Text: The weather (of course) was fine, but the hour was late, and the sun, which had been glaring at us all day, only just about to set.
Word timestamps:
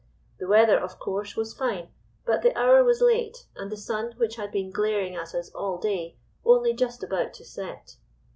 The 0.39 0.47
weather 0.47 0.79
(of 0.79 0.97
course) 0.97 1.35
was 1.35 1.53
fine, 1.53 1.89
but 2.25 2.41
the 2.41 2.57
hour 2.57 2.83
was 2.83 3.01
late, 3.01 3.45
and 3.55 3.71
the 3.71 3.77
sun, 3.77 4.13
which 4.17 4.35
had 4.35 4.51
been 4.51 4.71
glaring 4.71 5.15
at 5.15 5.35
us 5.35 5.51
all 5.51 5.77
day, 5.77 6.17
only 6.43 6.73
just 6.73 7.03
about 7.03 7.35
to 7.35 7.45
set. 7.45 7.97